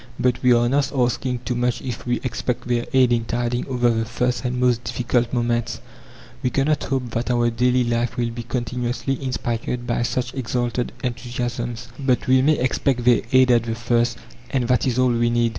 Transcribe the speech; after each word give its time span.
But 0.19 0.41
we 0.41 0.51
are 0.51 0.67
not 0.67 0.91
asking 0.93 1.41
too 1.45 1.53
much 1.53 1.79
if 1.83 2.07
we 2.07 2.19
expect 2.23 2.67
their 2.67 2.87
aid 2.91 3.13
in 3.13 3.23
tiding 3.25 3.67
over 3.67 3.91
the 3.91 4.03
first 4.03 4.43
and 4.43 4.59
most 4.59 4.83
difficult 4.83 5.31
moments. 5.31 5.79
We 6.41 6.49
cannot 6.49 6.85
hope 6.85 7.11
that 7.11 7.29
our 7.29 7.51
daily 7.51 7.83
life 7.83 8.17
will 8.17 8.31
be 8.31 8.41
continuously 8.41 9.23
inspired 9.23 9.85
by 9.85 10.01
such 10.01 10.33
exalted 10.33 10.91
enthusiasms, 11.03 11.87
but 11.99 12.25
we 12.25 12.41
may 12.41 12.57
expect 12.57 13.05
their 13.05 13.21
aid 13.31 13.51
at 13.51 13.61
the 13.61 13.75
first, 13.75 14.17
and 14.49 14.67
that 14.69 14.87
is 14.87 14.97
all 14.97 15.09
we 15.11 15.29
need. 15.29 15.49